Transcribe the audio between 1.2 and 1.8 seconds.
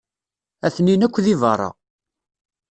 di beṛṛa.